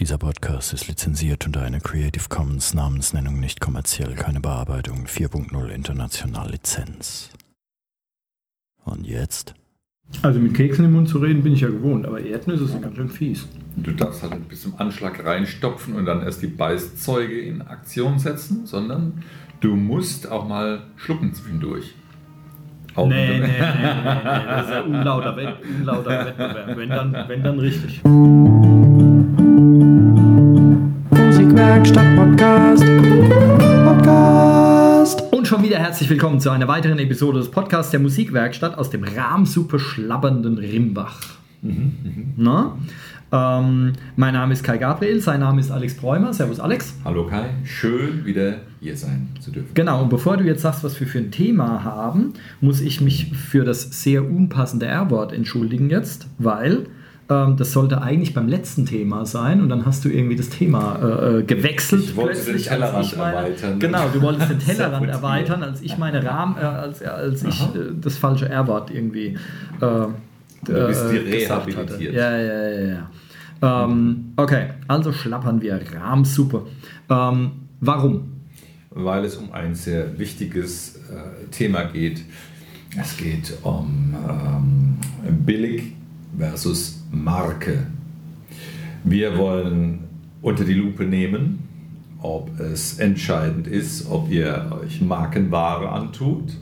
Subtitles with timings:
[0.00, 6.52] Dieser Podcast ist lizenziert unter einer Creative Commons Namensnennung nicht kommerziell, keine Bearbeitung 4.0 international
[6.52, 7.30] Lizenz.
[8.84, 9.54] Und jetzt?
[10.22, 12.94] Also mit Keksen im Mund zu reden bin ich ja gewohnt, aber Erdnüsse sind ganz
[12.94, 13.48] schön fies.
[13.74, 18.20] Du darfst halt nicht bis zum Anschlag reinstopfen und dann erst die Beißzeuge in Aktion
[18.20, 19.24] setzen, sondern
[19.58, 21.96] du musst auch mal schlucken zwischendurch.
[22.96, 26.76] Nee, nee, nee, nee, nee, das ist ja unlauter, unlauter Wettbewerb.
[26.76, 28.00] Wenn dann, wenn dann richtig.
[31.68, 32.86] Musikwerkstatt Podcast.
[33.84, 35.32] Podcast.
[35.34, 39.04] Und schon wieder herzlich willkommen zu einer weiteren Episode des Podcasts der Musikwerkstatt aus dem
[39.04, 41.20] rahmsuppe schlabbernden Rimbach.
[42.38, 42.78] Na?
[43.30, 46.32] Ähm, mein Name ist Kai Gabriel, sein Name ist Alex Bräumer.
[46.32, 46.94] Servus Alex.
[47.04, 49.74] Hallo Kai, schön wieder hier sein zu dürfen.
[49.74, 52.32] Genau, und bevor du jetzt sagst, was wir für ein Thema haben,
[52.62, 56.86] muss ich mich für das sehr unpassende R-Wort entschuldigen jetzt, weil
[57.28, 61.38] das sollte eigentlich beim letzten Thema sein und dann hast du irgendwie das Thema äh,
[61.38, 62.04] äh, gewechselt.
[62.04, 63.78] Ich wollte den Tellerrand meine, erweitern.
[63.78, 67.92] Genau, du wolltest den Tellerrand erweitern, als ich meine Rahmen, äh, als, als ich äh,
[68.00, 69.36] das falsche R-Wort irgendwie
[69.80, 70.06] äh,
[70.64, 71.76] Du bist äh, gesagt hatte.
[71.76, 72.14] rehabilitiert.
[72.14, 73.08] Ja, ja, ja,
[73.60, 73.84] ja.
[73.84, 75.80] Ähm, okay, also schlappern wir.
[75.94, 76.66] Rahmsuppe.
[77.08, 78.38] Ähm, warum?
[78.90, 82.22] weil es um ein sehr wichtiges äh, Thema geht.
[83.00, 84.98] Es geht um ähm,
[85.44, 85.92] billig
[86.36, 87.86] versus Marke.
[89.04, 90.00] Wir wollen
[90.42, 91.60] unter die Lupe nehmen,
[92.20, 96.52] ob es entscheidend ist, ob ihr euch Markenware antut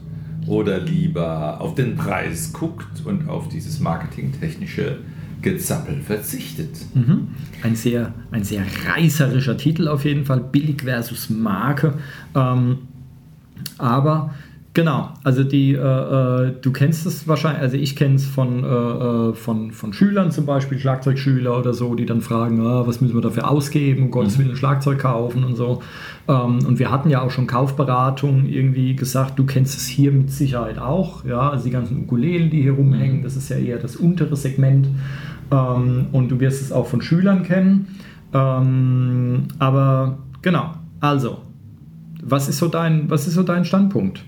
[0.45, 4.99] oder lieber auf den Preis guckt und auf dieses marketingtechnische
[5.41, 6.77] Gezappel verzichtet.
[6.93, 7.27] Mhm.
[7.63, 11.93] Ein, sehr, ein sehr reißerischer Titel auf jeden Fall, billig versus Marke.
[12.33, 12.79] Ähm,
[13.77, 14.33] aber
[14.77, 18.67] genau, also die, äh, äh, du kennst es wahrscheinlich, also ich kenne es von, äh,
[18.67, 23.15] äh, von, von Schülern zum Beispiel, Schlagzeugschüler oder so, die dann fragen, ah, was müssen
[23.15, 25.81] wir dafür ausgeben, um Gottes Willen Schlagzeug kaufen und so.
[26.27, 30.29] Ähm, und wir hatten ja auch schon Kaufberatung irgendwie gesagt, du kennst es hier mit
[30.29, 33.95] Sicherheit auch, ja, also die ganzen Ukulelen, die hier rumhängen, das ist ja eher das
[33.95, 34.87] untere Segment.
[35.49, 37.87] Ähm, und du wirst es auch von Schülern kennen.
[38.31, 41.39] Ähm, aber genau, also,
[42.21, 44.21] was ist so dein, was ist so dein Standpunkt?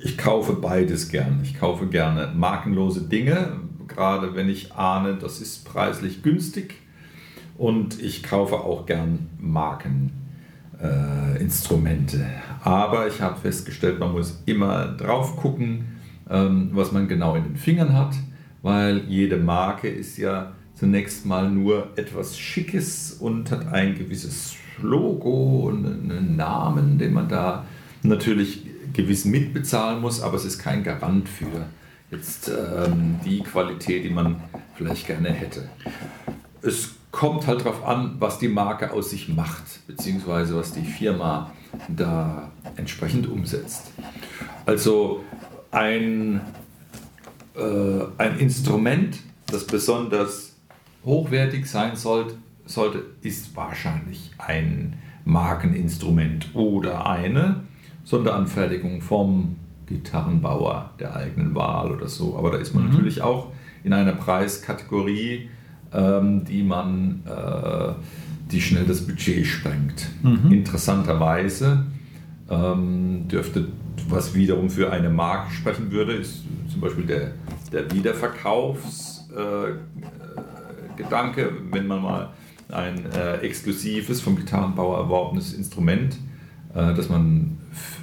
[0.00, 1.40] Ich kaufe beides gern.
[1.42, 3.58] Ich kaufe gerne markenlose Dinge,
[3.88, 6.76] gerade wenn ich ahne, das ist preislich günstig.
[7.56, 12.18] Und ich kaufe auch gern Markeninstrumente.
[12.18, 12.28] Äh.
[12.62, 15.98] Aber ich habe festgestellt, man muss immer drauf gucken,
[16.30, 18.14] ähm, was man genau in den Fingern hat,
[18.62, 25.68] weil jede Marke ist ja zunächst mal nur etwas Schickes und hat ein gewisses Logo
[25.68, 27.64] und einen Namen, den man da
[28.02, 31.66] natürlich gewiss mitbezahlen muss, aber es ist kein Garant für
[32.10, 34.42] jetzt ähm, die Qualität, die man
[34.74, 35.68] vielleicht gerne hätte.
[36.62, 41.52] Es kommt halt darauf an, was die Marke aus sich macht, beziehungsweise was die Firma
[41.88, 43.92] da entsprechend umsetzt.
[44.66, 45.24] Also
[45.70, 46.40] ein,
[47.54, 50.56] äh, ein Instrument, das besonders
[51.04, 52.34] hochwertig sein sollte,
[52.66, 57.62] sollte, ist wahrscheinlich ein Markeninstrument oder eine
[58.08, 62.38] Sonderanfertigung vom Gitarrenbauer der eigenen Wahl oder so.
[62.38, 63.52] Aber da ist man natürlich auch
[63.84, 65.50] in einer Preiskategorie,
[65.92, 67.92] ähm, die man, äh,
[68.50, 70.08] die schnell das Budget sprengt.
[70.50, 71.84] Interessanterweise
[72.48, 73.68] ähm, dürfte,
[74.08, 77.32] was wiederum für eine Marke sprechen würde, ist zum Beispiel der,
[77.72, 79.80] der Wiederverkaufsgedanke,
[80.96, 82.30] äh, Gedanke, wenn man mal
[82.70, 86.16] ein äh, exklusives, vom Gitarrenbauer erworbenes Instrument,
[86.74, 87.57] äh, das man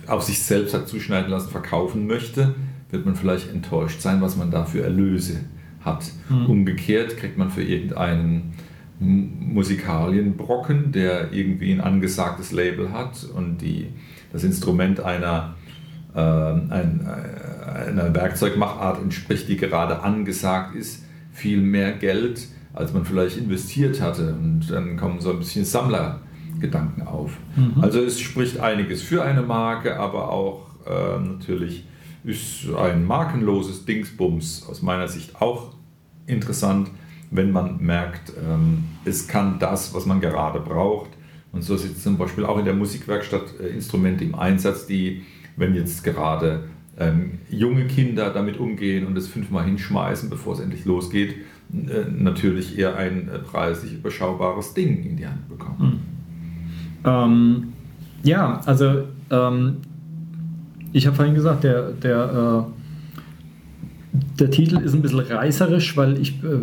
[0.08, 2.56] auf sich selbst hat zuschneiden lassen, verkaufen möchte,
[2.92, 5.42] wird man vielleicht enttäuscht sein, was man da für Erlöse
[5.82, 6.12] hat.
[6.48, 8.54] Umgekehrt kriegt man für irgendeinen
[9.00, 13.88] Musikalienbrocken, der irgendwie ein angesagtes Label hat und die,
[14.32, 15.56] das Instrument einer,
[16.16, 23.06] ähm, ein, äh, einer Werkzeugmachart entspricht, die gerade angesagt ist, viel mehr Geld, als man
[23.06, 24.34] vielleicht investiert hatte.
[24.34, 25.66] Und dann kommen so ein bisschen
[26.66, 27.38] Sammlergedanken auf.
[27.82, 31.86] Also es spricht einiges für eine Marke, aber auch äh, natürlich
[32.24, 35.74] ist ein markenloses Dingsbums aus meiner Sicht auch
[36.26, 36.90] interessant,
[37.32, 41.10] wenn man merkt, ähm, es kann das, was man gerade braucht.
[41.52, 45.24] Und so sind zum Beispiel auch in der Musikwerkstatt äh, Instrumente im Einsatz, die,
[45.56, 46.66] wenn jetzt gerade
[46.98, 51.36] ähm, junge Kinder damit umgehen und es fünfmal hinschmeißen, bevor es endlich losgeht,
[51.74, 56.15] äh, natürlich eher ein äh, preislich überschaubares Ding in die Hand bekommen.
[57.06, 57.74] Ähm,
[58.24, 59.78] ja, also ähm,
[60.94, 66.44] ich habe vorhin gesagt, der, der, äh, der Titel ist ein bisschen reißerisch, weil ich,
[66.44, 66.60] äh,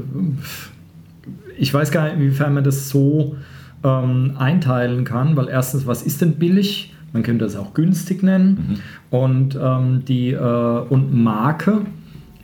[1.59, 3.37] ich weiß gar nicht, inwiefern man das so
[3.85, 6.95] ähm, einteilen kann, weil erstens, was ist denn billig?
[7.13, 8.79] Man könnte das auch günstig nennen.
[9.11, 9.17] Mhm.
[9.17, 11.83] Und ähm, die äh, und Marke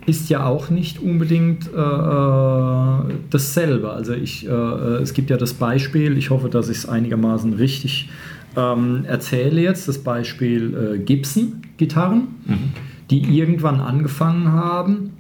[0.09, 3.91] ist ja auch nicht unbedingt äh, äh dasselbe.
[3.91, 7.53] Also ich, äh, äh, es gibt ja das Beispiel, ich hoffe, dass ich es einigermaßen
[7.55, 8.09] richtig
[8.57, 12.73] ähm, erzähle jetzt, das Beispiel äh, Gibson-Gitarren, mhm.
[13.11, 15.11] die irgendwann angefangen haben,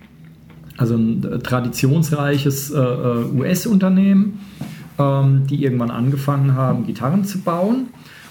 [0.79, 4.40] also ein traditionsreiches äh, US-Unternehmen,
[4.99, 7.88] ähm, die irgendwann angefangen haben, Gitarren zu bauen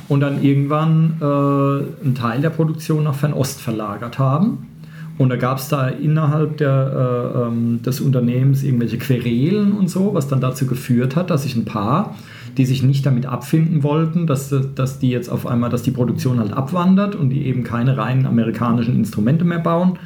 [0.08, 4.68] und dann irgendwann einen Teil der Produktion nach Fernost verlagert haben
[5.18, 10.14] und da gab es da innerhalb der, äh, ähm, des Unternehmens irgendwelche Querelen und so,
[10.14, 12.16] was dann dazu geführt hat, dass sich ein paar,
[12.58, 16.40] die sich nicht damit abfinden wollten, dass, dass die jetzt auf einmal, dass die Produktion
[16.40, 19.98] halt abwandert und die eben keine reinen amerikanischen Instrumente mehr bauen,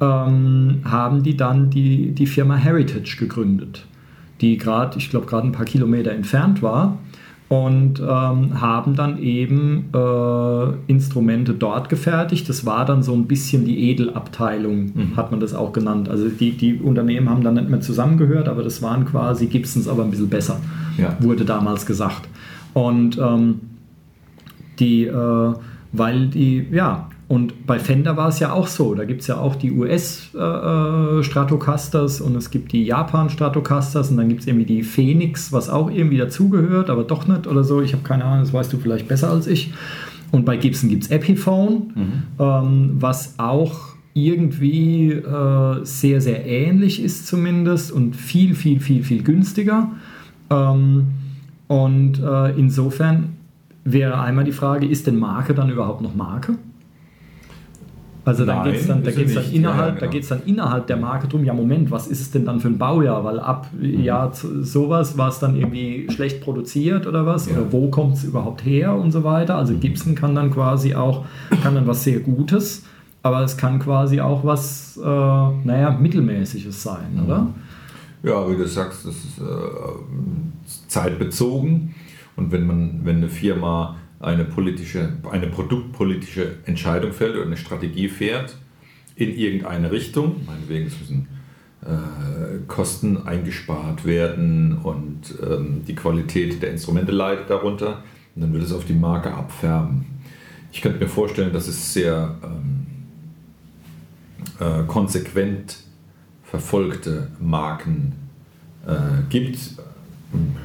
[0.00, 3.86] ähm, haben die dann die, die Firma Heritage gegründet,
[4.42, 6.98] die gerade, ich glaube, gerade ein paar Kilometer entfernt war
[7.48, 12.46] und ähm, haben dann eben äh, Instrumente dort gefertigt.
[12.48, 15.16] Das war dann so ein bisschen die Edelabteilung, mhm.
[15.16, 16.10] hat man das auch genannt.
[16.10, 20.04] Also die, die Unternehmen haben dann nicht mehr zusammengehört, aber das waren quasi Gibsons, aber
[20.04, 20.60] ein bisschen besser,
[20.98, 21.16] ja.
[21.20, 22.28] wurde damals gesagt.
[22.74, 23.60] Und ähm,
[24.78, 25.52] die, äh,
[25.92, 28.94] weil die, ja, und bei Fender war es ja auch so.
[28.94, 34.30] Da gibt es ja auch die US-Stratocasters äh, und es gibt die Japan-Stratocasters und dann
[34.30, 37.82] gibt es irgendwie die Phoenix, was auch irgendwie dazugehört, aber doch nicht oder so.
[37.82, 39.74] Ich habe keine Ahnung, das weißt du vielleicht besser als ich.
[40.30, 42.22] Und bei Gibson gibt es Epiphone, mhm.
[42.38, 49.22] ähm, was auch irgendwie äh, sehr, sehr ähnlich ist zumindest und viel, viel, viel, viel
[49.22, 49.90] günstiger.
[50.48, 51.08] Ähm,
[51.66, 53.36] und äh, insofern
[53.84, 56.54] wäre einmal die Frage, ist denn Marke dann überhaupt noch Marke?
[58.28, 60.26] Also da geht es dann, da geht's dann, innerhalb, ja, genau.
[60.28, 63.24] dann innerhalb der Marke drum, ja Moment, was ist es denn dann für ein Baujahr?
[63.24, 64.02] Weil ab mhm.
[64.02, 67.46] Jahr sowas war es dann irgendwie schlecht produziert oder was?
[67.46, 67.54] Ja.
[67.54, 69.56] Oder wo kommt es überhaupt her und so weiter?
[69.56, 69.78] Also.
[69.78, 71.24] Gibson kann dann quasi auch,
[71.62, 72.84] kann dann was sehr Gutes,
[73.22, 77.24] aber es kann quasi auch was, äh, naja, Mittelmäßiges sein, mhm.
[77.24, 77.46] oder?
[78.22, 81.94] Ja, wie du sagst, das ist äh, zeitbezogen.
[82.36, 88.08] Und wenn man, wenn eine Firma eine politische, eine produktpolitische Entscheidung fällt oder eine Strategie
[88.08, 88.56] fährt
[89.16, 90.44] in irgendeine Richtung.
[90.46, 91.28] Meinetwegen müssen
[91.82, 98.02] äh, Kosten eingespart werden und ähm, die Qualität der Instrumente leidet darunter.
[98.34, 100.06] Und dann wird es auf die Marke abfärben.
[100.72, 102.86] Ich könnte mir vorstellen, dass es sehr ähm,
[104.60, 105.78] äh, konsequent
[106.44, 108.14] verfolgte Marken
[108.86, 109.58] äh, gibt.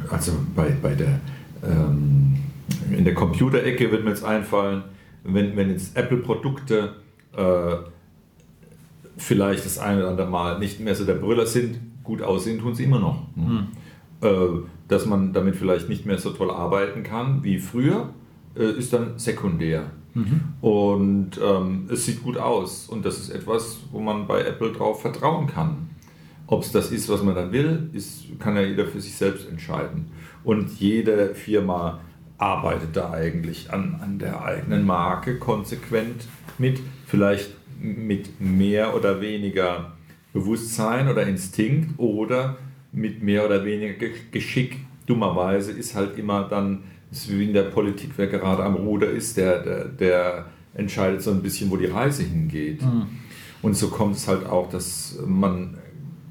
[0.09, 1.19] Also bei, bei der
[1.63, 2.32] ähm,
[2.93, 4.83] in der Computerecke wird mir jetzt einfallen,
[5.23, 6.95] wenn, wenn jetzt Apple-Produkte
[7.35, 7.75] äh,
[9.17, 12.75] vielleicht das eine oder andere Mal nicht mehr so der Brüller sind, gut aussehen tun
[12.75, 13.27] sie immer noch.
[13.35, 13.67] Mhm.
[14.21, 14.27] Äh,
[14.87, 18.13] dass man damit vielleicht nicht mehr so toll arbeiten kann wie früher,
[18.55, 19.91] äh, ist dann sekundär.
[20.13, 20.41] Mhm.
[20.61, 25.01] Und ähm, es sieht gut aus und das ist etwas, wo man bei Apple drauf
[25.01, 25.89] vertrauen kann.
[26.45, 29.49] Ob es das ist, was man dann will, ist, kann ja jeder für sich selbst
[29.49, 30.07] entscheiden.
[30.43, 32.01] Und jede Firma
[32.43, 39.93] arbeitet da eigentlich an, an der eigenen Marke konsequent mit, vielleicht mit mehr oder weniger
[40.33, 42.57] Bewusstsein oder Instinkt oder
[42.91, 44.79] mit mehr oder weniger Geschick.
[45.05, 49.37] Dummerweise ist halt immer dann, ist wie in der Politik, wer gerade am Ruder ist,
[49.37, 52.81] der, der, der entscheidet so ein bisschen, wo die Reise hingeht.
[52.81, 53.07] Mhm.
[53.61, 55.77] Und so kommt es halt auch, dass man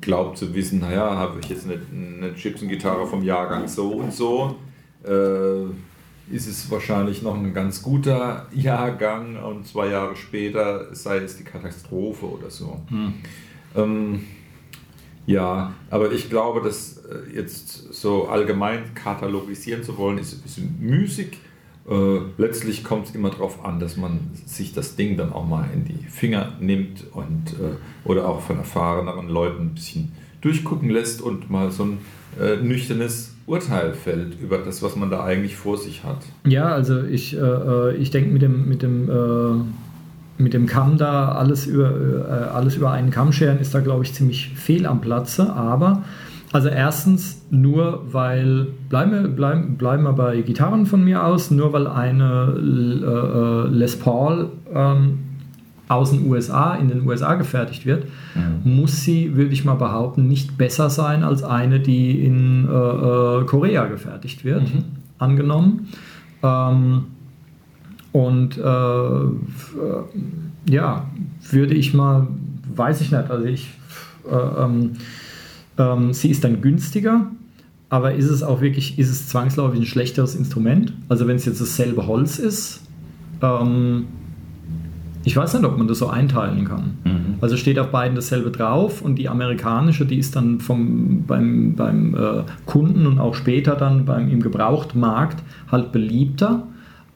[0.02, 4.56] glaubt zu wissen, naja, habe ich jetzt eine, eine Gibson-Gitarre vom Jahrgang so und so,
[5.04, 5.64] äh,
[6.30, 11.44] ist es wahrscheinlich noch ein ganz guter Jahrgang und zwei Jahre später sei es die
[11.44, 12.80] Katastrophe oder so.
[12.88, 13.14] Hm.
[13.74, 14.24] Ähm,
[15.26, 21.38] ja, aber ich glaube, das äh, jetzt so allgemein katalogisieren zu wollen, ist, ist müßig.
[21.88, 25.68] Äh, letztlich kommt es immer darauf an, dass man sich das Ding dann auch mal
[25.72, 31.22] in die Finger nimmt und äh, oder auch von erfahreneren Leuten ein bisschen durchgucken lässt
[31.22, 31.98] und mal so ein
[32.40, 36.18] äh, nüchternes Urteil fällt über das, was man da eigentlich vor sich hat.
[36.46, 39.64] Ja, also ich, äh, äh ich denke mit dem, mit dem äh,
[40.38, 44.04] mit dem Kamm da alles über, äh, alles über einen Kamm scheren ist da, glaube
[44.04, 45.52] ich, ziemlich fehl am Platze.
[45.52, 46.02] Aber,
[46.52, 51.72] also erstens, nur weil, bleiben wir, bleiben, bleiben wir bei Gitarren von mir aus, nur
[51.72, 55.18] weil eine äh, äh Les Paul ähm,
[55.88, 58.76] aus den USA, in den USA gefertigt wird, mhm.
[58.76, 63.44] muss sie, würde ich mal behaupten, nicht besser sein als eine, die in äh, äh,
[63.44, 64.84] Korea gefertigt wird, mhm.
[65.18, 65.88] angenommen.
[66.42, 67.04] Ähm,
[68.12, 71.06] und äh, ja,
[71.50, 72.26] würde ich mal,
[72.74, 73.70] weiß ich nicht, also ich,
[74.30, 74.92] äh, ähm,
[75.78, 77.26] ähm, sie ist dann günstiger,
[77.88, 80.94] aber ist es auch wirklich, ist es zwangsläufig ein schlechteres Instrument?
[81.08, 82.82] Also wenn es jetzt dasselbe Holz ist,
[83.42, 84.06] ähm,
[85.24, 86.98] ich weiß nicht, ob man das so einteilen kann.
[87.04, 87.34] Mhm.
[87.40, 92.14] Also steht auf beiden dasselbe drauf und die amerikanische, die ist dann vom, beim, beim
[92.14, 96.66] äh, Kunden und auch später dann beim, im Gebrauchtmarkt halt beliebter,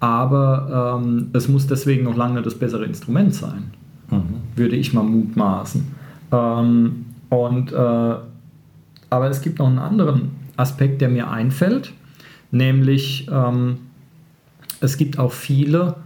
[0.01, 3.71] aber ähm, es muss deswegen noch lange das bessere Instrument sein,
[4.11, 4.23] mhm.
[4.55, 5.87] würde ich mal mutmaßen.
[6.33, 11.93] Ähm, und, äh, aber es gibt noch einen anderen Aspekt, der mir einfällt,
[12.51, 13.79] nämlich ähm,
[14.81, 15.97] es gibt auch viele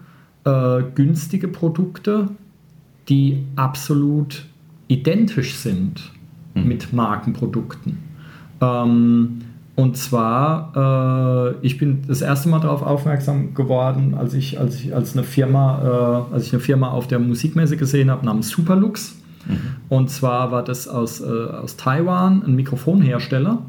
[0.45, 2.29] äh, günstige Produkte,
[3.09, 4.47] die absolut
[4.89, 6.13] identisch sind
[6.55, 6.69] mhm.
[6.69, 7.99] mit Markenprodukten.
[8.61, 9.41] Ähm,
[9.77, 14.95] und zwar, äh, ich bin das erste Mal darauf aufmerksam geworden, als ich, als ich
[14.95, 19.17] als eine Firma, äh, als ich eine Firma auf der Musikmesse gesehen habe namens Superlux.
[19.47, 19.59] Mhm.
[19.89, 23.63] Und zwar war das aus, äh, aus Taiwan ein Mikrofonhersteller,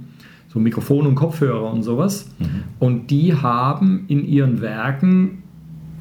[0.49, 2.29] so Mikrofon und Kopfhörer und sowas.
[2.39, 2.45] Mhm.
[2.79, 5.40] Und die haben in ihren Werken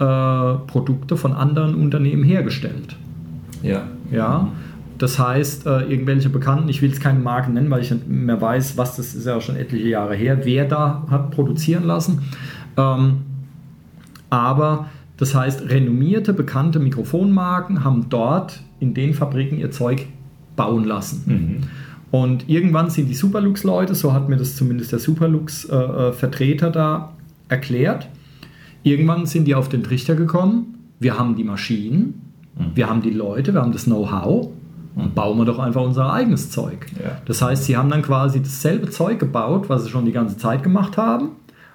[0.01, 2.97] äh, Produkte von anderen Unternehmen hergestellt.
[3.63, 3.83] Ja.
[4.11, 4.49] Ja.
[4.97, 8.41] Das heißt, äh, irgendwelche Bekannten, ich will es keine Marken nennen, weil ich nicht mehr
[8.41, 12.23] weiß, was das ist ja schon etliche Jahre her, wer da hat produzieren lassen.
[12.77, 13.19] Ähm,
[14.31, 20.07] aber das heißt, renommierte, bekannte Mikrofonmarken haben dort in den Fabriken ihr Zeug
[20.57, 21.23] bauen lassen.
[21.27, 21.57] Mhm.
[22.11, 27.13] Und irgendwann sind die Superlux-Leute, so hat mir das zumindest der Superlux-Vertreter äh, da
[27.49, 28.09] erklärt,
[28.83, 32.23] Irgendwann sind die auf den Trichter gekommen, wir haben die Maschinen,
[32.57, 32.73] mhm.
[32.75, 34.49] wir haben die Leute, wir haben das Know-how
[34.97, 35.15] und mhm.
[35.15, 36.87] bauen wir doch einfach unser eigenes Zeug.
[37.03, 37.21] Ja.
[37.27, 40.63] Das heißt, sie haben dann quasi dasselbe Zeug gebaut, was sie schon die ganze Zeit
[40.63, 41.31] gemacht haben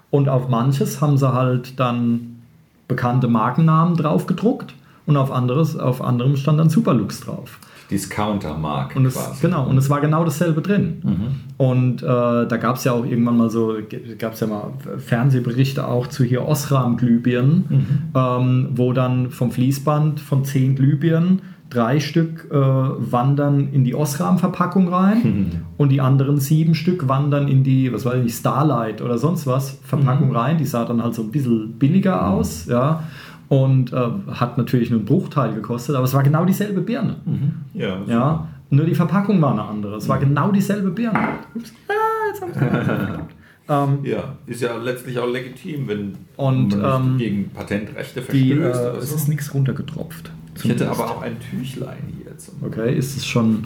[0.09, 2.41] und auf manches haben sie halt dann
[2.87, 4.73] bekannte Markennamen drauf gedruckt
[5.05, 7.59] und auf anderes, auf anderem stand dann Superlux drauf.
[7.91, 9.41] Discounter-Marke quasi.
[9.41, 11.01] Genau, und es war genau dasselbe drin.
[11.03, 11.27] Mhm.
[11.57, 13.75] Und äh, da gab es ja auch irgendwann mal so,
[14.17, 17.87] gab es ja mal Fernsehberichte auch zu hier Osram-Glühbirnen, mhm.
[18.15, 24.87] ähm, wo dann vom Fließband von zehn Glühbirnen drei Stück äh, wandern in die Osram-Verpackung
[24.87, 25.51] rein mhm.
[25.77, 29.79] und die anderen sieben Stück wandern in die, was weiß ich, Starlight oder sonst was
[29.83, 30.35] Verpackung mhm.
[30.35, 30.57] rein.
[30.57, 32.27] Die sah dann halt so ein bisschen billiger mhm.
[32.33, 33.03] aus, ja
[33.49, 37.17] und äh, hat natürlich nur einen Bruchteil gekostet, aber es war genau dieselbe Birne.
[37.25, 37.53] Mhm.
[37.73, 39.97] Ja, ja, nur die Verpackung war eine andere.
[39.97, 40.21] Es war mhm.
[40.21, 41.19] genau dieselbe Birne.
[41.53, 41.73] Ups.
[41.87, 41.93] Ah,
[42.29, 43.27] jetzt haben
[43.69, 48.33] ähm, ja, ist ja letztlich auch legitim, wenn und, man ähm, gegen Patentrechte verstößt.
[48.33, 48.99] Die, äh, so.
[48.99, 50.31] Es ist nichts runtergetropft.
[50.55, 52.37] Ich hätte aber auch ein Tüchlein hier.
[52.37, 53.63] Zum okay, ist es schon.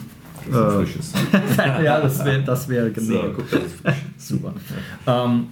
[0.48, 1.12] Äh, frisches.
[1.58, 3.22] ja, das wäre das wär genau.
[3.22, 3.82] So, guck, das ist.
[4.28, 4.54] Super.
[5.06, 5.46] Ähm,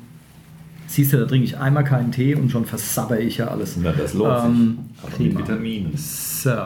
[0.88, 3.76] Siehst du, da trinke ich einmal keinen Tee und schon versabber ich ja alles.
[3.76, 4.78] Na, das lohnt ähm,
[5.18, 5.30] sich.
[5.30, 5.92] Aber Vitaminen.
[5.94, 6.56] So.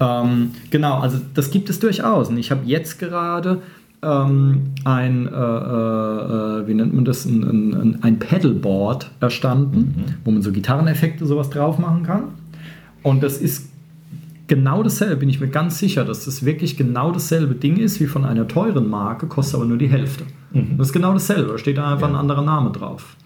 [0.00, 2.28] Ähm, genau, also das gibt es durchaus.
[2.28, 3.62] Und ich habe jetzt gerade
[4.02, 10.14] ähm, ein, äh, äh, wie nennt man das, ein, ein, ein Pedalboard erstanden, mhm.
[10.24, 12.24] wo man so Gitarreneffekte sowas drauf machen kann.
[13.04, 13.68] Und das ist
[14.48, 18.06] genau dasselbe, bin ich mir ganz sicher, dass das wirklich genau dasselbe Ding ist wie
[18.06, 20.24] von einer teuren Marke, kostet aber nur die Hälfte.
[20.52, 20.78] Mhm.
[20.78, 22.14] Das ist genau dasselbe, da steht einfach ja.
[22.14, 23.16] ein anderer Name drauf.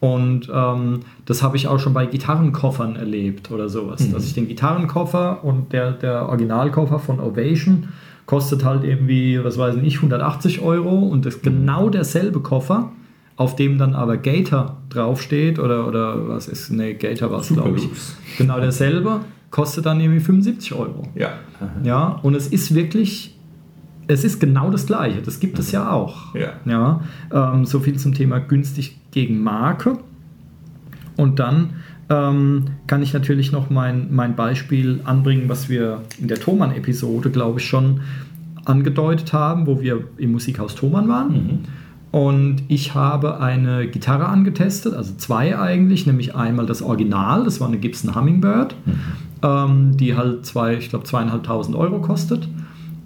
[0.00, 4.06] Und ähm, das habe ich auch schon bei Gitarrenkoffern erlebt oder sowas.
[4.06, 4.12] Mhm.
[4.12, 7.88] Dass ich den Gitarrenkoffer und der, der Originalkoffer von Ovation
[8.26, 11.50] kostet halt irgendwie, was weiß ich, 180 Euro und das ist mhm.
[11.50, 12.92] genau derselbe Koffer,
[13.36, 17.76] auf dem dann aber Gator draufsteht oder, oder was ist, ne, Gator war es, glaube
[17.76, 17.88] ich.
[18.36, 21.04] Genau derselbe kostet dann irgendwie 75 Euro.
[21.14, 21.34] Ja.
[21.82, 23.36] Ja, und es ist wirklich,
[24.06, 25.22] es ist genau das Gleiche.
[25.22, 26.34] Das gibt es ja auch.
[26.34, 26.52] Ja.
[26.64, 27.00] ja
[27.32, 29.98] ähm, so viel zum Thema günstig gegen Marke.
[31.16, 31.70] Und dann
[32.10, 37.60] ähm, kann ich natürlich noch mein, mein Beispiel anbringen, was wir in der Thomann-Episode, glaube
[37.60, 38.00] ich, schon
[38.64, 41.32] angedeutet haben, wo wir im Musikhaus Thomann waren.
[41.32, 41.58] Mhm.
[42.10, 47.68] Und ich habe eine Gitarre angetestet, also zwei eigentlich, nämlich einmal das Original, das war
[47.68, 48.74] eine Gibson Hummingbird.
[48.86, 48.94] Mhm
[49.42, 52.48] ähm, die halt zwei, ich glaube zweieinhalbtausend Euro kostet.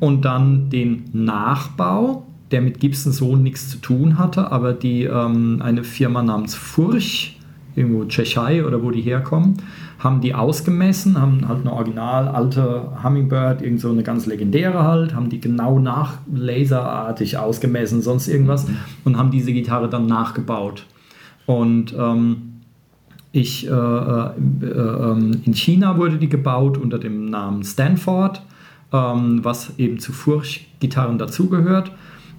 [0.00, 5.60] Und dann den Nachbau, der mit Gibson so nichts zu tun hatte, aber die ähm,
[5.62, 7.38] eine Firma namens Furch,
[7.74, 9.56] irgendwo Tschechei oder wo die herkommen,
[9.98, 15.14] haben die ausgemessen, haben halt eine original alte Hummingbird, irgend so eine ganz legendäre halt,
[15.14, 18.76] haben die genau nach laserartig ausgemessen, sonst irgendwas mhm.
[19.04, 20.84] und haben diese Gitarre dann nachgebaut.
[21.46, 22.51] Und ähm,
[23.32, 24.30] ich, äh, äh,
[24.66, 28.42] ähm, in China wurde die gebaut unter dem Namen Stanford,
[28.92, 31.92] ähm, was eben zu Furch-Gitarren dazugehört.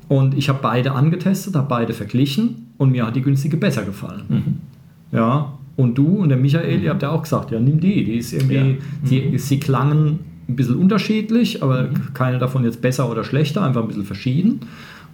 [0.08, 4.24] Und ich habe beide angetestet, habe beide verglichen und mir hat die günstige besser gefallen.
[4.30, 5.18] Mhm.
[5.18, 6.84] Ja, und du und der Michael, mhm.
[6.84, 8.04] ihr habt ja auch gesagt, ja, nimm die.
[8.04, 8.76] Die ist irgendwie, ja.
[9.10, 9.38] die, mhm.
[9.38, 12.14] sie klangen ein bisschen unterschiedlich, aber mhm.
[12.14, 14.60] keine davon jetzt besser oder schlechter, einfach ein bisschen verschieden.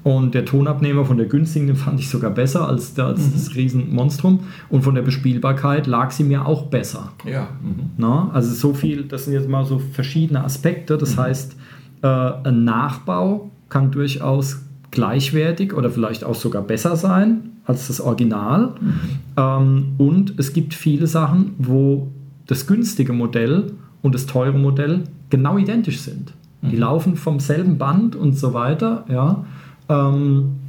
[0.03, 3.31] Und der Tonabnehmer von der günstigen, den fand ich sogar besser als, der, als mhm.
[3.33, 4.41] das Riesenmonstrum.
[4.69, 7.11] Und von der Bespielbarkeit lag sie mir auch besser.
[7.25, 7.49] Ja.
[7.61, 7.91] Mhm.
[7.97, 10.97] Na, also so viel, das sind jetzt mal so verschiedene Aspekte.
[10.97, 11.21] Das mhm.
[11.21, 11.55] heißt,
[12.01, 18.75] äh, ein Nachbau kann durchaus gleichwertig oder vielleicht auch sogar besser sein als das Original.
[18.79, 18.99] Mhm.
[19.37, 22.07] Ähm, und es gibt viele Sachen, wo
[22.47, 26.33] das günstige Modell und das teure Modell genau identisch sind.
[26.61, 26.81] Die mhm.
[26.81, 29.05] laufen vom selben Band und so weiter.
[29.09, 29.45] Ja.
[29.89, 30.59] Ähm,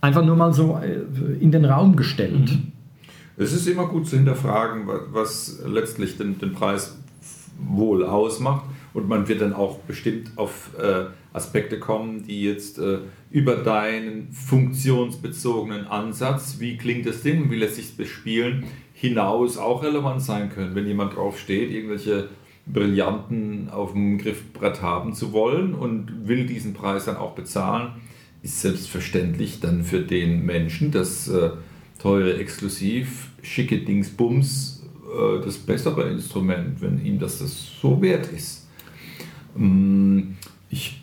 [0.00, 1.00] einfach nur mal so äh,
[1.40, 2.50] in den Raum gestellt.
[2.50, 2.72] Mhm.
[3.36, 6.98] Es ist immer gut zu hinterfragen, was letztlich den, den Preis
[7.58, 8.64] wohl ausmacht.
[8.92, 12.98] Und man wird dann auch bestimmt auf äh, Aspekte kommen, die jetzt äh,
[13.30, 19.82] über deinen funktionsbezogenen Ansatz, wie klingt das Ding, wie lässt sich es bespielen, hinaus auch
[19.84, 20.74] relevant sein können.
[20.74, 22.28] Wenn jemand drauf steht, irgendwelche
[22.66, 27.92] Brillanten auf dem Griffbrett haben zu wollen und will diesen Preis dann auch bezahlen,
[28.42, 31.50] ist selbstverständlich dann für den Menschen das äh,
[31.98, 38.66] teure, exklusiv, schicke Dingsbums äh, das bessere Instrument, wenn ihm das, das so wert ist.
[39.56, 40.36] Ähm,
[40.70, 41.02] ich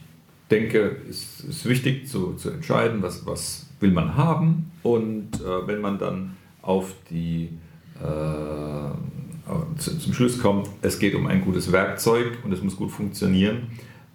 [0.49, 5.81] denke, es ist wichtig zu, zu entscheiden, was, was will man haben und äh, wenn
[5.81, 7.49] man dann auf die
[8.01, 12.91] äh, zu, zum Schluss kommt, es geht um ein gutes Werkzeug und es muss gut
[12.91, 13.67] funktionieren,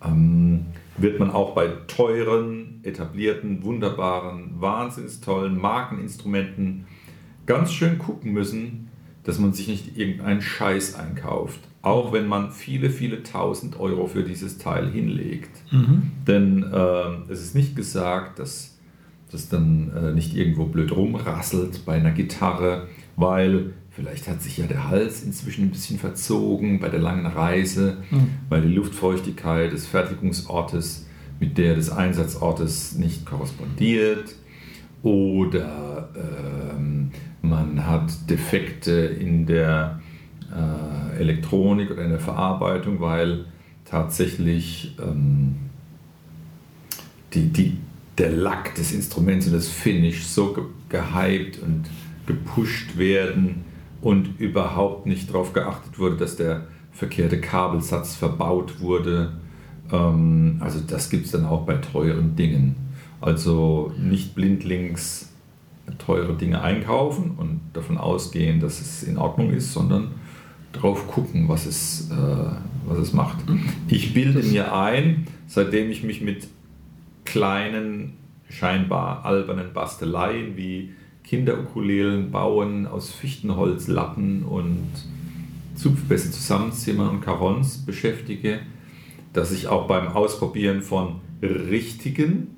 [0.04, 6.86] ähm, wird man auch bei teuren, etablierten, wunderbaren, wahnsinnstollen Markeninstrumenten
[7.46, 8.88] ganz schön gucken müssen,
[9.24, 11.60] dass man sich nicht irgendeinen Scheiß einkauft.
[11.80, 15.50] Auch wenn man viele, viele tausend Euro für dieses Teil hinlegt.
[15.72, 16.12] Mhm.
[16.26, 18.78] Denn äh, es ist nicht gesagt, dass
[19.30, 24.66] das dann äh, nicht irgendwo blöd rumrasselt bei einer Gitarre, weil vielleicht hat sich ja
[24.66, 28.30] der Hals inzwischen ein bisschen verzogen bei der langen Reise, mhm.
[28.48, 31.06] weil die Luftfeuchtigkeit des Fertigungsortes
[31.38, 34.34] mit der des Einsatzortes nicht korrespondiert
[35.02, 37.10] oder ähm,
[37.42, 40.00] man hat Defekte in der
[40.50, 43.46] äh, Elektronik oder in der Verarbeitung, weil
[43.84, 45.56] tatsächlich ähm,
[47.34, 47.76] die, die,
[48.16, 51.84] der Lack des Instruments und das Finish so ge gehypt und
[52.26, 53.64] gepusht werden
[54.02, 59.32] und überhaupt nicht darauf geachtet wurde, dass der verkehrte Kabelsatz verbaut wurde.
[59.90, 62.76] Ähm, also das gibt es dann auch bei teuren Dingen.
[63.20, 65.30] Also nicht blindlings
[65.98, 70.12] teure Dinge einkaufen und davon ausgehen, dass es in Ordnung ist, sondern
[70.72, 72.14] drauf gucken, was es, äh,
[72.86, 73.38] was es macht.
[73.88, 76.48] Ich bilde mir ein, seitdem ich mich mit
[77.24, 78.14] kleinen,
[78.48, 80.92] scheinbar albernen Basteleien wie
[81.24, 84.90] Kinderukulelen bauen aus Fichtenholz, Lappen und
[85.74, 88.60] Zupfbässe zusammenzimmern und Carons beschäftige,
[89.32, 92.48] dass ich auch beim Ausprobieren von richtigen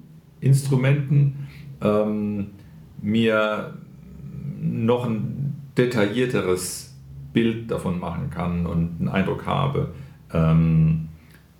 [0.41, 1.49] Instrumenten
[1.81, 2.51] ähm,
[3.01, 3.79] mir
[4.61, 6.95] noch ein detaillierteres
[7.33, 9.95] Bild davon machen kann und einen Eindruck habe,
[10.33, 11.09] ähm,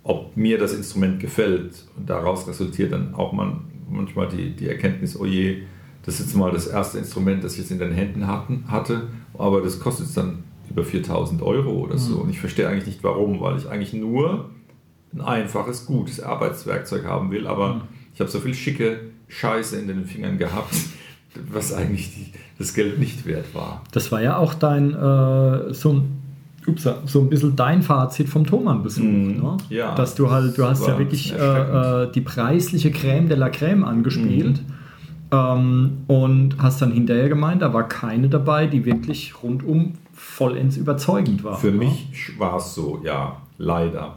[0.03, 1.85] ob mir das Instrument gefällt.
[1.97, 5.25] Und daraus resultiert dann auch man, manchmal die, die Erkenntnis, oh
[6.05, 9.07] das ist jetzt mal das erste Instrument, das ich jetzt in den Händen hatten, hatte,
[9.37, 12.15] aber das kostet dann über 4000 Euro oder so.
[12.15, 12.21] Mhm.
[12.21, 14.49] Und ich verstehe eigentlich nicht warum, weil ich eigentlich nur
[15.13, 17.81] ein einfaches, gutes Arbeitswerkzeug haben will, aber mhm.
[18.13, 20.75] ich habe so viel schicke Scheiße in den Fingern gehabt,
[21.51, 23.81] was eigentlich die, das Geld nicht wert war.
[23.91, 26.21] Das war ja auch dein, äh, so ein
[27.05, 29.03] so ein bisschen dein Fazit vom Thomann-Besuch.
[29.03, 29.57] Mm, ne?
[29.69, 33.49] ja, Dass du halt, du hast ja wirklich äh, äh, die preisliche Creme de la
[33.49, 34.63] Creme angespielt.
[34.67, 34.73] Mm.
[35.31, 41.43] Ähm, und hast dann hinterher gemeint, da war keine dabei, die wirklich rundum vollends überzeugend
[41.43, 41.57] war.
[41.57, 41.77] Für ne?
[41.77, 44.15] mich war es so, ja, leider.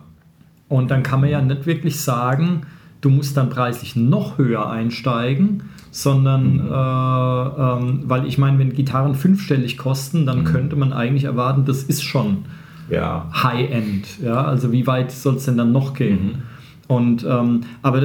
[0.69, 2.63] Und dann kann man ja nicht wirklich sagen,
[3.01, 6.73] du musst dann preislich noch höher einsteigen, sondern mhm.
[6.73, 10.45] äh, ähm, weil ich meine, wenn Gitarren fünfstellig kosten, dann mhm.
[10.45, 12.45] könnte man eigentlich erwarten, das ist schon
[12.91, 13.31] ja.
[13.33, 14.21] High-End.
[14.23, 14.45] Ja?
[14.45, 16.27] Also wie weit soll es denn dann noch gehen?
[16.27, 16.43] Mhm.
[16.89, 18.01] Und, ähm, aber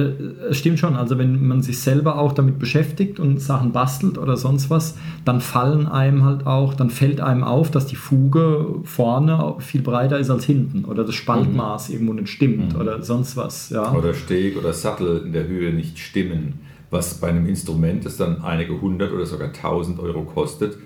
[0.50, 4.36] es stimmt schon, also wenn man sich selber auch damit beschäftigt und Sachen bastelt oder
[4.36, 9.54] sonst was, dann fallen einem halt auch, dann fällt einem auf, dass die Fuge vorne
[9.60, 11.94] viel breiter ist als hinten oder das Spaltmaß mhm.
[11.94, 12.80] irgendwo nicht stimmt mhm.
[12.80, 13.70] oder sonst was.
[13.70, 13.90] Ja.
[13.94, 18.42] Oder Steg oder Sattel in der Höhe nicht stimmen, was bei einem Instrument, das dann
[18.42, 20.76] einige hundert oder sogar tausend Euro kostet,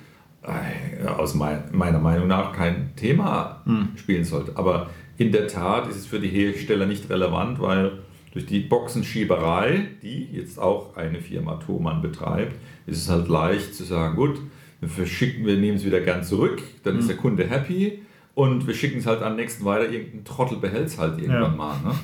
[0.44, 3.88] äh, aus meiner Meinung nach kein Thema mhm.
[3.96, 4.52] spielen sollte.
[4.54, 7.98] Aber in der Tat ist es für die Hersteller nicht relevant, weil
[8.32, 13.84] durch die Boxenschieberei, die jetzt auch eine Firma Thomann betreibt, ist es halt leicht zu
[13.84, 14.40] sagen, gut,
[14.80, 17.00] wir verschicken, wir nehmen es wieder gern zurück, dann mhm.
[17.00, 18.02] ist der Kunde happy
[18.34, 21.48] und wir schicken es halt am nächsten weiter, irgendein Trottel behält es halt irgendwann ja.
[21.56, 21.76] mal.
[21.84, 21.94] Ne?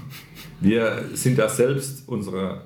[0.60, 2.62] Wir sind da selbst unsere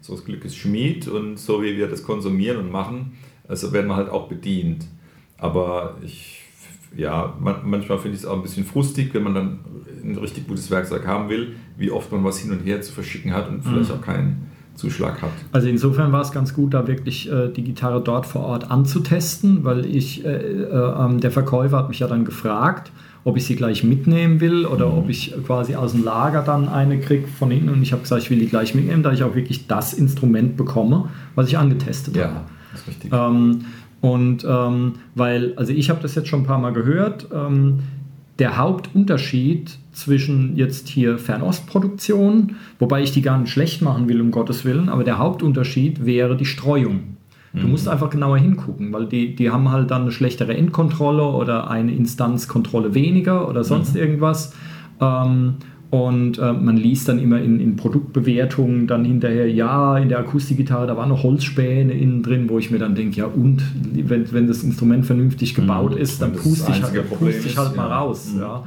[0.00, 3.86] so das Glück ist Schmied und so wie wir das konsumieren und machen, also werden
[3.88, 4.86] wir halt auch bedient.
[5.36, 6.39] Aber ich,
[6.96, 9.58] ja, manchmal finde ich es auch ein bisschen frustig, wenn man dann
[10.02, 13.32] ein richtig gutes Werkzeug haben will, wie oft man was hin und her zu verschicken
[13.32, 13.96] hat und vielleicht mhm.
[13.96, 15.30] auch keinen Zuschlag hat.
[15.52, 19.64] Also insofern war es ganz gut, da wirklich äh, die Gitarre dort vor Ort anzutesten,
[19.64, 22.90] weil ich, äh, äh, ähm, der Verkäufer hat mich ja dann gefragt,
[23.22, 24.98] ob ich sie gleich mitnehmen will oder mhm.
[24.98, 28.22] ob ich quasi aus dem Lager dann eine kriege von ihnen und ich habe gesagt,
[28.22, 32.16] ich will die gleich mitnehmen, da ich auch wirklich das Instrument bekomme, was ich angetestet
[32.16, 32.34] ja, habe.
[32.34, 33.12] Ja, das ist richtig.
[33.12, 33.64] Ähm,
[34.00, 37.80] und ähm, weil, also ich habe das jetzt schon ein paar Mal gehört, ähm,
[38.38, 44.30] der Hauptunterschied zwischen jetzt hier Fernostproduktion, wobei ich die gar nicht schlecht machen will, um
[44.30, 47.16] Gottes Willen, aber der Hauptunterschied wäre die Streuung.
[47.52, 47.92] Du musst mhm.
[47.92, 52.94] einfach genauer hingucken, weil die, die haben halt dann eine schlechtere Endkontrolle oder eine Instanzkontrolle
[52.94, 54.00] weniger oder sonst mhm.
[54.00, 54.54] irgendwas.
[55.00, 55.56] Ähm,
[55.90, 60.86] und äh, man liest dann immer in, in, Produktbewertungen dann hinterher, ja, in der Akustikgitarre,
[60.86, 63.60] da waren noch Holzspäne innen drin, wo ich mir dann denke, ja und,
[63.92, 65.98] wenn, wenn das Instrument vernünftig gebaut mhm.
[65.98, 67.98] ist, dann puste ich, halt, puste ich halt mal ja.
[67.98, 68.32] raus.
[68.32, 68.40] Mhm.
[68.40, 68.64] Ja.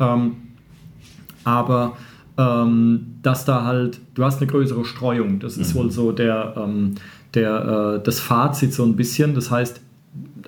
[0.00, 0.32] Ähm,
[1.44, 1.96] aber
[2.38, 5.78] ähm, dass da halt, du hast eine größere Streuung, das ist mhm.
[5.78, 6.94] wohl so der, ähm,
[7.34, 9.34] der, äh, das Fazit so ein bisschen.
[9.34, 9.80] Das heißt,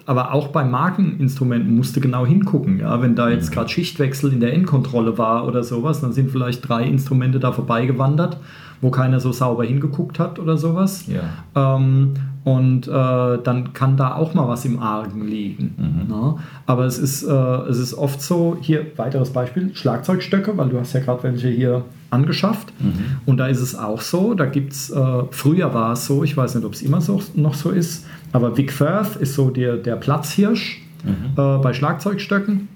[0.07, 2.81] aber auch bei Markeninstrumenten musst du genau hingucken.
[2.81, 3.01] Ja?
[3.01, 3.55] Wenn da jetzt mhm.
[3.55, 8.39] gerade Schichtwechsel in der Endkontrolle war oder sowas, dann sind vielleicht drei Instrumente da vorbeigewandert,
[8.81, 11.07] wo keiner so sauber hingeguckt hat oder sowas.
[11.07, 11.23] Ja.
[11.55, 12.15] Ähm,
[12.45, 15.75] und äh, dann kann da auch mal was im Argen liegen.
[15.79, 16.15] Mhm.
[16.15, 16.37] Ne?
[16.67, 20.93] Aber es ist, äh, es ist oft so, hier weiteres Beispiel, Schlagzeugstöcke, weil du hast
[20.93, 22.73] ja gerade welche hier angeschafft.
[22.79, 23.19] Mhm.
[23.25, 26.37] Und da ist es auch so, da gibt es, äh, früher war es so, ich
[26.37, 29.79] weiß nicht, ob es immer so, noch so ist, aber Vic Firth ist so der,
[29.79, 31.33] der Platzhirsch mhm.
[31.37, 32.69] Äh, bei Schlagzeugstöcken.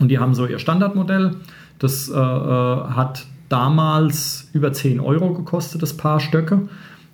[0.00, 1.36] Und die haben so ihr Standardmodell.
[1.78, 6.68] Das äh, äh, hat damals über 10 Euro gekostet, das Paar Stöcke.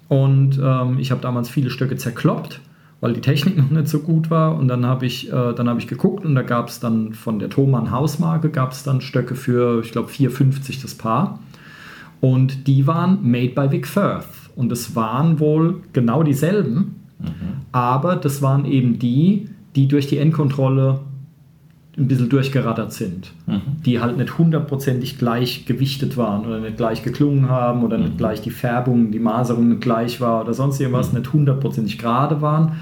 [0.09, 2.61] Und ähm, ich habe damals viele Stöcke zerkloppt,
[3.01, 4.57] weil die Technik noch nicht so gut war.
[4.57, 7.51] Und dann habe ich, äh, hab ich geguckt und da gab es dann von der
[7.51, 11.40] Thomann Hausmarke gab es dann Stöcke für, ich glaube, 4,50 das Paar.
[12.21, 14.27] Und die waren made by Vic Firth.
[14.55, 17.61] Und es waren wohl genau dieselben, mhm.
[17.73, 21.01] aber das waren eben die, die durch die Endkontrolle
[21.99, 23.63] ein bisschen durchgerattert sind, mhm.
[23.85, 28.05] die halt nicht hundertprozentig gleich gewichtet waren oder nicht gleich geklungen haben oder mhm.
[28.05, 31.21] nicht gleich die Färbung, die Maserung nicht gleich war oder sonst irgendwas, mhm.
[31.21, 32.73] nicht hundertprozentig gerade waren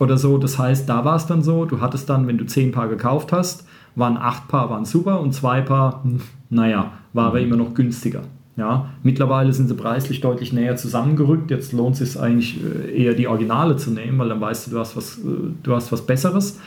[0.00, 0.36] oder so.
[0.38, 3.32] Das heißt, da war es dann so, du hattest dann, wenn du zehn Paar gekauft
[3.32, 7.46] hast, waren acht Paar waren super und zwei Paar, hm, naja, war aber mhm.
[7.46, 8.22] immer noch günstiger.
[8.56, 11.50] Ja, mittlerweile sind sie preislich deutlich näher zusammengerückt.
[11.50, 14.70] Jetzt lohnt es sich eigentlich äh, eher die Originale zu nehmen, weil dann weißt du,
[14.72, 15.22] du hast was, äh,
[15.62, 16.58] du hast was Besseres.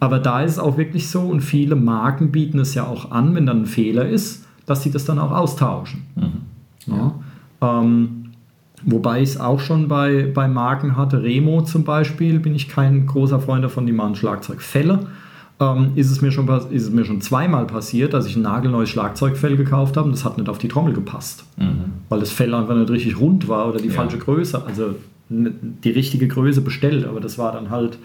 [0.00, 3.34] Aber da ist es auch wirklich so und viele Marken bieten es ja auch an,
[3.34, 6.02] wenn dann ein Fehler ist, dass sie das dann auch austauschen.
[6.16, 6.94] Mhm.
[6.94, 7.14] Ja.
[7.62, 8.32] Ähm,
[8.84, 13.06] wobei ich es auch schon bei, bei Marken hatte, Remo zum Beispiel, bin ich kein
[13.06, 15.06] großer Freund davon, die machen Schlagzeugfälle.
[15.58, 18.90] Ähm, ist, es mir schon, ist es mir schon zweimal passiert, dass ich ein nagelneues
[18.90, 21.44] Schlagzeugfell gekauft habe und das hat nicht auf die Trommel gepasst.
[21.56, 21.92] Mhm.
[22.10, 23.94] Weil das Fell einfach nicht richtig rund war oder die ja.
[23.94, 24.96] falsche Größe, also
[25.28, 27.98] die richtige Größe bestellt, aber das war dann halt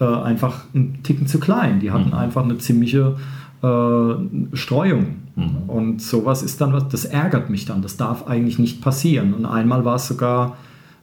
[0.00, 1.80] äh, einfach ein Ticken zu klein.
[1.80, 2.14] Die hatten mhm.
[2.14, 3.16] einfach eine ziemliche
[3.62, 5.16] äh, Streuung.
[5.36, 5.68] Mhm.
[5.68, 7.82] Und sowas ist dann was, das ärgert mich dann.
[7.82, 9.34] Das darf eigentlich nicht passieren.
[9.34, 10.56] Und einmal war es sogar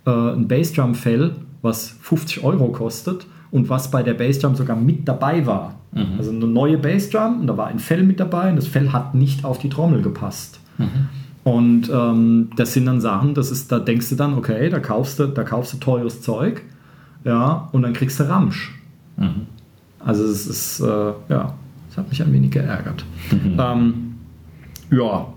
[0.05, 5.45] äh, ein Bassdrum-Fell, was 50 Euro kostet und was bei der Bassdrum sogar mit dabei
[5.45, 5.75] war.
[5.91, 6.17] Mhm.
[6.17, 9.15] Also eine neue Bassdrum und da war ein Fell mit dabei und das Fell hat
[9.15, 10.59] nicht auf die Trommel gepasst.
[10.77, 11.09] Mhm.
[11.43, 15.19] Und ähm, das sind dann Sachen, das ist, da denkst du dann, okay, da kaufst
[15.19, 16.61] du, da kaufst du teures Zeug,
[17.23, 18.76] ja, und dann kriegst du Ramsch.
[19.17, 19.47] Mhm.
[19.99, 21.53] Also es ist, äh, ja,
[21.89, 23.03] es hat mich ein wenig geärgert.
[23.31, 23.57] Mhm.
[23.59, 24.15] Ähm,
[24.91, 25.33] ja,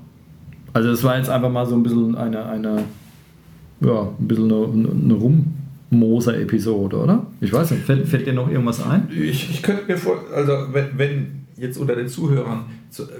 [0.72, 2.84] also es war jetzt einfach mal so ein bisschen eine, eine
[3.80, 5.14] ja, ein bisschen eine, eine
[5.90, 7.26] Rummoser-Episode, oder?
[7.40, 9.08] Ich weiß nicht, fällt, fällt dir noch irgendwas ein?
[9.10, 12.64] Ich, ich könnte mir vor, also wenn, wenn jetzt unter den Zuhörern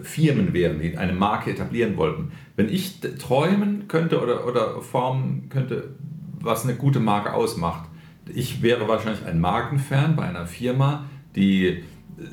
[0.02, 5.90] Firmen wären, die eine Marke etablieren wollten, wenn ich träumen könnte oder, oder formen könnte,
[6.40, 7.88] was eine gute Marke ausmacht,
[8.34, 11.82] ich wäre wahrscheinlich ein Markenfan bei einer Firma, die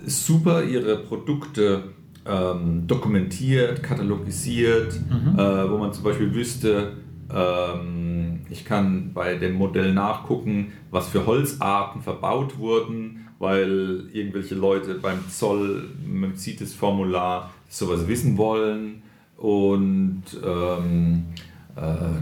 [0.06, 1.84] super ihre Produkte
[2.26, 5.40] ähm, dokumentiert, katalogisiert, mhm.
[5.40, 6.94] äh, wo man zum Beispiel wüsste,
[7.34, 14.96] ähm, ich kann bei dem Modell nachgucken, was für Holzarten verbaut wurden, weil irgendwelche Leute
[14.96, 19.04] beim Zoll, man sieht das Formular, sowas wissen wollen
[19.38, 21.47] und ähm, äh,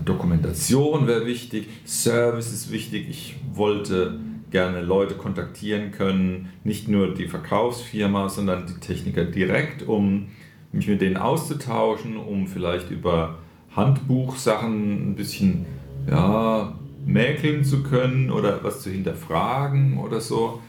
[0.04, 3.08] Dokumentation wäre wichtig, Service ist wichtig.
[3.10, 4.20] Ich wollte
[4.52, 10.28] gerne Leute kontaktieren können, nicht nur die Verkaufsfirma, sondern die Techniker direkt, um
[10.72, 13.40] mich mit denen auszutauschen, um vielleicht über
[13.76, 15.66] Handbuchsachen ein bisschen
[16.10, 20.62] ja, mäkeln zu können oder was zu hinterfragen oder so.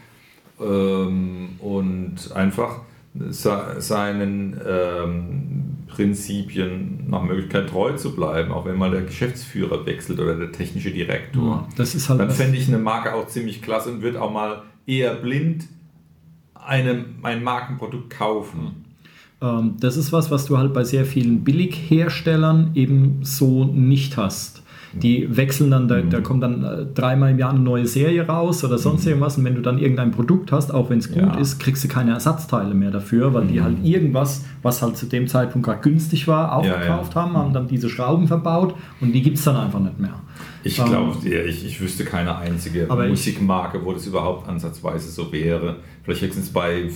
[0.60, 2.80] Ähm, und einfach
[3.30, 10.36] seinen ähm, Prinzipien nach Möglichkeit treu zu bleiben, auch wenn mal der Geschäftsführer wechselt oder
[10.36, 11.66] der technische Direktor.
[11.76, 14.62] das ist halt Dann fände ich eine Marke auch ziemlich klasse und würde auch mal
[14.86, 15.64] eher blind
[16.54, 18.84] eine, ein Markenprodukt kaufen.
[19.40, 24.62] Ähm, das ist was, was du halt bei sehr vielen Billigherstellern eben so nicht hast.
[24.92, 28.64] Die wechseln dann, da, da kommt dann äh, dreimal im Jahr eine neue Serie raus
[28.64, 29.10] oder sonst Mhm.
[29.10, 29.36] irgendwas.
[29.38, 31.34] Und wenn du dann irgendein Produkt hast, auch wenn es gut Ja.
[31.38, 35.26] ist, kriegst du keine Ersatzteile mehr dafür, weil die halt irgendwas, was halt zu dem
[35.28, 37.22] Zeitpunkt gerade günstig war, aufgekauft ja.
[37.22, 40.14] haben, haben dann diese Schrauben verbaut und die gibt es dann einfach nicht mehr.
[40.64, 45.76] Ich Ähm, glaube, ich, ich wüsste keine einzige Musikmarke, wo das überhaupt ansatzweise so wäre.
[46.02, 46.90] Vielleicht höchstens bei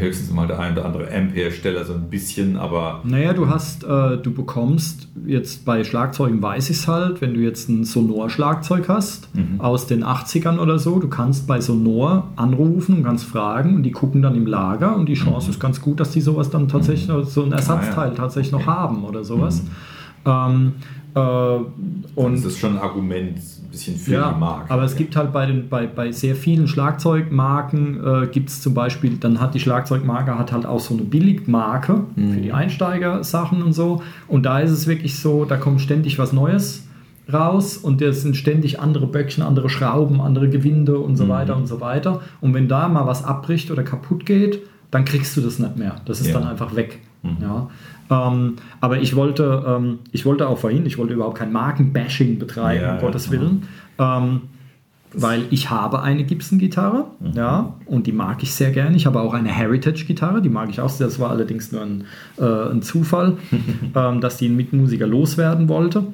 [0.00, 4.16] höchstens mal der ein oder andere Amp-Hersteller so ein bisschen, aber Naja, du hast, äh,
[4.16, 9.28] du bekommst jetzt bei Schlagzeugen weiß ich es halt, wenn du jetzt ein Sonor-Schlagzeug hast
[9.58, 13.92] aus den 80ern oder so, du kannst bei Sonor anrufen und kannst fragen und die
[13.92, 17.08] gucken dann im Lager und die Chance ist ganz gut, dass die sowas dann tatsächlich,
[17.08, 19.62] noch- so ein Ersatzteil tatsächlich noch haben oder sowas.
[20.24, 20.72] Ähm,
[21.14, 24.70] äh, und das ist schon ein Argument ein bisschen für ja, Marke.
[24.70, 28.74] aber es gibt halt bei, den, bei, bei sehr vielen Schlagzeugmarken, äh, gibt es zum
[28.74, 33.72] Beispiel, dann hat die Schlagzeugmarke hat halt auch so eine Billigmarke für die Einsteigersachen und
[33.72, 34.02] so.
[34.28, 36.86] Und da ist es wirklich so, da kommt ständig was Neues
[37.32, 41.66] raus und es sind ständig andere Böckchen, andere Schrauben, andere Gewinde und so weiter und
[41.66, 42.20] so weiter.
[42.40, 44.60] Und wenn da mal was abbricht oder kaputt geht,
[44.92, 45.96] dann kriegst du das nicht mehr.
[46.04, 46.34] Das ist Ja.
[46.34, 47.00] dann einfach weg.
[47.40, 47.68] Ja.
[48.10, 52.82] Ähm, aber ich wollte, ähm, ich wollte auch vorhin, ich wollte überhaupt kein Markenbashing betreiben,
[52.82, 53.32] Ja, um Gottes ja.
[53.32, 53.62] Willen.
[53.98, 54.42] Ähm,
[55.12, 58.96] weil ich habe eine Gibson-Gitarre, ja, und die mag ich sehr gerne.
[58.96, 61.06] Ich habe auch eine Heritage-Gitarre, die mag ich auch sehr.
[61.06, 62.04] Das war allerdings nur ein,
[62.38, 63.38] äh, ein Zufall,
[63.94, 66.04] ähm, dass die einen Mitmusiker loswerden wollte.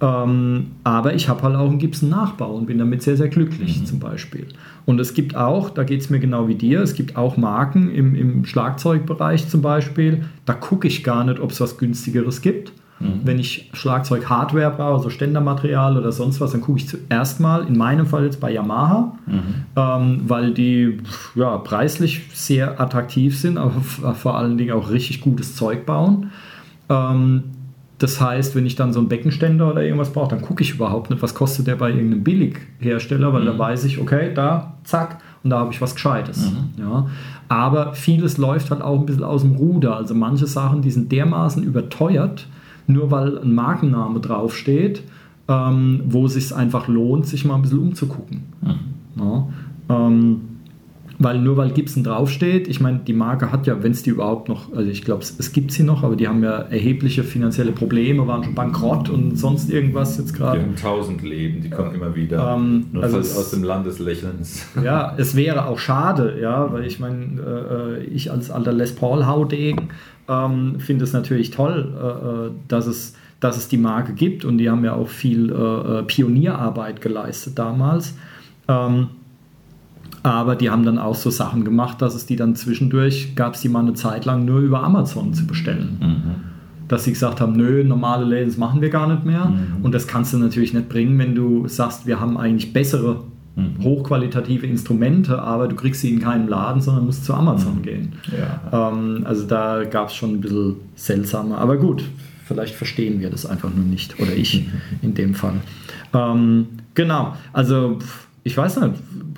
[0.00, 3.98] Ähm, aber ich habe halt auch einen Gibson-Nachbau und bin damit sehr, sehr glücklich zum
[3.98, 4.46] Beispiel.
[4.86, 7.90] Und es gibt auch, da geht es mir genau wie dir, es gibt auch Marken
[7.90, 12.72] im, im Schlagzeugbereich zum Beispiel, da gucke ich gar nicht, ob es was günstigeres gibt.
[13.24, 17.78] Wenn ich Schlagzeug-Hardware brauche, also Ständermaterial oder sonst was, dann gucke ich zuerst mal, in
[17.78, 19.16] meinem Fall jetzt bei Yamaha,
[19.74, 20.98] ähm, weil die
[21.34, 23.80] ja, preislich sehr attraktiv sind, aber
[24.14, 26.30] vor allen Dingen auch richtig gutes Zeug bauen.
[26.90, 27.44] Ähm,
[28.00, 31.10] das heißt, wenn ich dann so einen Beckenständer oder irgendwas brauche, dann gucke ich überhaupt
[31.10, 35.50] nicht, was kostet der bei irgendeinem Billighersteller, weil da weiß ich, okay, da, zack, und
[35.50, 36.50] da habe ich was Gescheites.
[36.78, 37.08] Ja.
[37.48, 39.96] Aber vieles läuft halt auch ein bisschen aus dem Ruder.
[39.96, 42.46] Also manche Sachen, die sind dermaßen überteuert,
[42.86, 45.02] nur weil ein Markenname draufsteht,
[45.48, 48.44] ähm, wo es sich einfach lohnt, sich mal ein bisschen umzugucken.
[49.18, 49.46] Ja.
[49.90, 50.40] Ähm,
[51.22, 54.48] weil nur weil Gibson draufsteht, ich meine, die Marke hat ja, wenn es die überhaupt
[54.48, 57.72] noch, also ich glaube, es, es gibt sie noch, aber die haben ja erhebliche finanzielle
[57.72, 60.60] Probleme, waren schon bankrott und sonst irgendwas jetzt die gerade.
[60.62, 62.56] haben tausend Leben, die kommen immer wieder.
[62.56, 64.66] Ähm, Nur also es- aus dem Land des Lächelns.
[64.82, 69.26] Ja, es wäre auch schade, ja, weil ich meine, äh, ich als alter Les Paul
[69.26, 69.90] Haudegen
[70.28, 74.58] ähm, finde es natürlich toll, äh, äh, dass es dass es die Marke gibt und
[74.58, 75.54] die haben ja auch viel äh,
[76.00, 78.14] äh, Pionierarbeit geleistet damals.
[78.68, 79.08] Ähm,
[80.22, 83.60] aber die haben dann auch so Sachen gemacht, dass es die dann zwischendurch, gab es
[83.60, 85.98] die mal eine Zeit lang nur über Amazon zu bestellen.
[86.88, 89.52] Dass sie gesagt haben, nö, normale Labels machen wir gar nicht mehr.
[89.82, 93.24] Und das kannst du natürlich nicht bringen, wenn du sagst, wir haben eigentlich bessere,
[93.82, 98.12] hochqualitative Instrumente, aber du kriegst sie in keinem Laden, sondern musst zu Amazon gehen.
[98.72, 98.90] Ja.
[98.90, 102.04] Ähm, also da gab es schon ein bisschen seltsame, aber gut,
[102.46, 104.18] vielleicht verstehen wir das einfach nur nicht.
[104.20, 104.66] Oder ich
[105.02, 105.54] in dem Fall.
[106.14, 107.98] Ähm, genau, also
[108.44, 108.94] ich weiß nicht,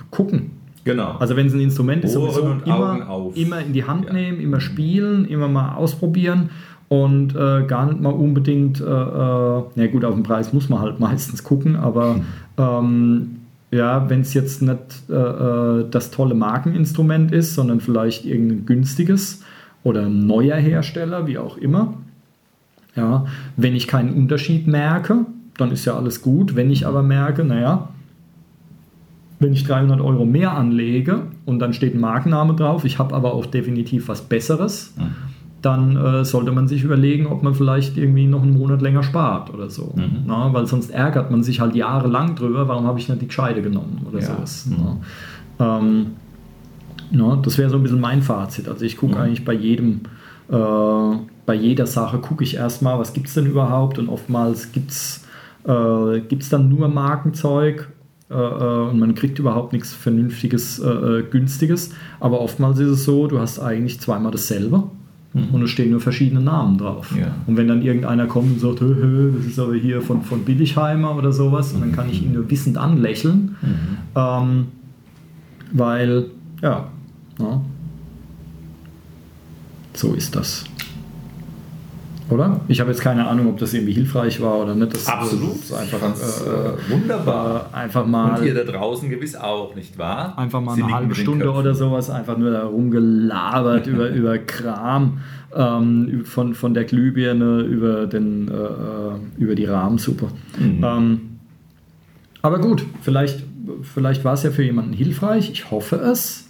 [0.09, 0.51] gucken.
[0.83, 1.15] Genau.
[1.19, 4.13] Also wenn es ein Instrument ist, Ohren sowieso immer, immer in die Hand Ja.
[4.13, 6.49] nehmen, immer spielen, immer mal ausprobieren
[6.89, 10.79] und äh, gar nicht mal unbedingt, äh, äh, na gut, auf den Preis muss man
[10.79, 12.19] halt meistens gucken, aber
[12.57, 13.37] ähm,
[13.71, 14.77] ja, wenn es jetzt nicht
[15.09, 19.41] äh, äh, das tolle Markeninstrument ist, sondern vielleicht irgendein günstiges
[19.83, 21.95] oder ein neuer Hersteller, wie auch immer,
[22.95, 23.25] ja,
[23.57, 25.25] wenn ich keinen Unterschied merke,
[25.57, 26.55] dann ist ja alles gut.
[26.55, 27.89] Wenn ich aber merke, naja,
[29.43, 33.33] wenn ich 300 Euro mehr anlege und dann steht ein Markenname drauf, ich habe aber
[33.33, 34.95] auch definitiv was Besseres,
[35.61, 39.53] dann äh, sollte man sich überlegen, ob man vielleicht irgendwie noch einen Monat länger spart
[39.53, 39.93] oder so.
[40.25, 43.61] Na, weil sonst ärgert man sich halt jahrelang drüber, warum habe ich nicht die Gescheite
[43.61, 44.25] genommen oder Ja.
[44.25, 44.67] sowas.
[45.59, 45.77] Na.
[45.79, 46.07] Ähm,
[47.11, 48.67] na, das wäre so ein bisschen mein Fazit.
[48.67, 50.01] Also ich gucke eigentlich bei jedem,
[50.49, 50.55] äh,
[51.45, 55.23] bei jeder Sache gucke ich erstmal, was gibt es denn überhaupt und oftmals gibt es
[55.65, 57.87] äh, gibt's dann nur Markenzeug
[58.33, 61.91] und man kriegt überhaupt nichts Vernünftiges, äh, äh, Günstiges.
[62.19, 64.83] Aber oftmals ist es so, du hast eigentlich zweimal dasselbe.
[65.35, 67.11] Und es stehen nur verschiedene Namen drauf.
[67.19, 67.33] Ja.
[67.47, 70.45] Und wenn dann irgendeiner kommt und sagt, hö, hö, das ist aber hier von, von
[70.45, 73.55] Billigheimer oder sowas, dann kann ich ihn nur wissend anlächeln.
[74.15, 74.67] Ähm,
[75.71, 76.25] weil,
[76.61, 76.87] ja,
[77.39, 77.61] ja,
[79.93, 80.65] so ist das.
[82.29, 82.61] Oder?
[82.67, 84.93] Ich habe jetzt keine Ahnung, ob das irgendwie hilfreich war oder nicht.
[84.93, 85.55] Das Absolut.
[85.55, 87.69] ist einfach, äh, äh, wunderbar.
[87.71, 88.39] äh, einfach mal.
[88.39, 90.37] Und ihr da draußen gewiss auch, nicht wahr?
[90.37, 95.19] Einfach mal Sie eine halbe Stunde oder sowas, einfach nur da rumgelabert über, über Kram,
[95.55, 100.27] ähm, von, von der Glühbirne über, den, äh, äh, über die Rahmensuppe.
[100.57, 100.83] Mhm.
[100.83, 101.21] Ähm,
[102.41, 103.43] aber gut, vielleicht,
[103.81, 106.49] vielleicht war es ja für jemanden hilfreich, ich hoffe es.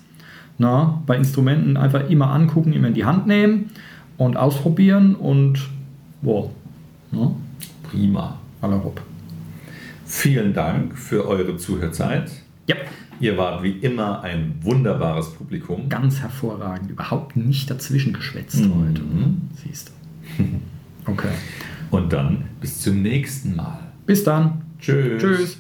[0.60, 3.72] Na, bei Instrumenten einfach immer angucken, immer in die Hand nehmen
[4.24, 5.60] und ausprobieren und
[6.22, 6.50] wow.
[7.12, 7.32] Na,
[7.84, 8.38] Prima.
[8.62, 9.02] aller hopp.
[10.06, 12.32] Vielen Dank für eure Zuhörzeit.
[12.68, 12.76] Ja,
[13.20, 15.88] Ihr wart wie immer ein wunderbares Publikum.
[15.90, 18.74] ganz hervorragend, überhaupt nicht dazwischen geschwätzt Mhm.
[18.76, 19.02] heute.
[19.64, 19.92] Siehst
[20.38, 20.44] du.
[21.06, 21.28] Okay.
[21.92, 23.78] Und dann bis zum nächsten Mal.
[24.06, 24.62] Bis dann.
[24.80, 25.22] Tschüss.
[25.22, 25.58] Tschüss.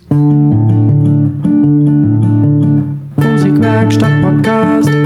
[3.17, 5.02] Musikwerkstatt Podcast.